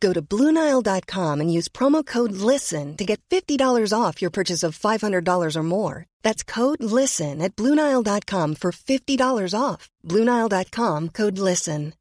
[0.00, 4.78] Go to BlueNile.com and use promo code LISTEN to get $50 off your purchase of
[4.78, 6.06] $500 or more.
[6.22, 9.88] That's code LISTEN at BlueNile.com for $50 off.
[10.04, 11.94] BlueNile.com code LISTEN.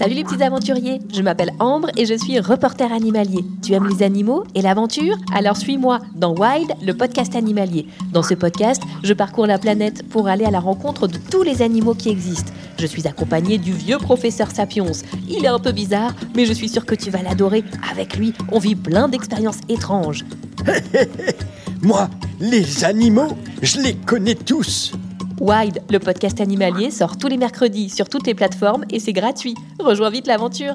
[0.00, 3.44] Salut les petits aventuriers, je m'appelle Ambre et je suis reporter animalier.
[3.62, 5.18] Tu aimes les animaux et l'aventure?
[5.30, 7.86] Alors suis-moi dans Wild, le podcast animalier.
[8.10, 11.60] Dans ce podcast, je parcours la planète pour aller à la rencontre de tous les
[11.60, 12.50] animaux qui existent.
[12.78, 14.86] Je suis accompagnée du vieux professeur Sapiens.
[15.28, 17.62] Il est un peu bizarre, mais je suis sûre que tu vas l'adorer.
[17.92, 20.24] Avec lui, on vit plein d'expériences étranges.
[21.82, 22.08] Moi,
[22.40, 24.92] les animaux, je les connais tous.
[25.40, 29.54] Wild, le podcast animalier, sort tous les mercredis sur toutes les plateformes et c'est gratuit.
[29.78, 30.74] Rejoins vite l'aventure.